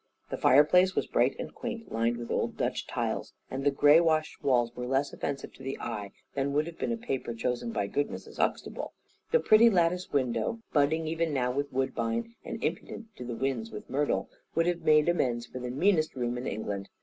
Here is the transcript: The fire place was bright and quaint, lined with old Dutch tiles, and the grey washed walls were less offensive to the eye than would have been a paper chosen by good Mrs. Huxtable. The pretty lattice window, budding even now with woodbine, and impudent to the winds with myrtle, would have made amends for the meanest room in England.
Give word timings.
The 0.31 0.37
fire 0.37 0.63
place 0.63 0.95
was 0.95 1.05
bright 1.05 1.35
and 1.37 1.53
quaint, 1.53 1.91
lined 1.91 2.17
with 2.17 2.31
old 2.31 2.57
Dutch 2.57 2.87
tiles, 2.87 3.33
and 3.51 3.63
the 3.63 3.69
grey 3.69 3.99
washed 3.99 4.43
walls 4.43 4.73
were 4.75 4.87
less 4.87 5.13
offensive 5.13 5.53
to 5.53 5.61
the 5.61 5.79
eye 5.79 6.11
than 6.33 6.53
would 6.53 6.65
have 6.65 6.79
been 6.79 6.91
a 6.91 6.97
paper 6.97 7.35
chosen 7.35 7.71
by 7.71 7.85
good 7.85 8.07
Mrs. 8.07 8.37
Huxtable. 8.37 8.93
The 9.31 9.39
pretty 9.39 9.69
lattice 9.69 10.11
window, 10.11 10.57
budding 10.73 11.05
even 11.05 11.33
now 11.35 11.51
with 11.51 11.71
woodbine, 11.71 12.33
and 12.43 12.63
impudent 12.63 13.15
to 13.17 13.23
the 13.23 13.35
winds 13.35 13.69
with 13.69 13.91
myrtle, 13.91 14.27
would 14.55 14.65
have 14.65 14.81
made 14.81 15.07
amends 15.07 15.45
for 15.45 15.59
the 15.59 15.69
meanest 15.69 16.15
room 16.15 16.35
in 16.35 16.47
England. 16.47 16.89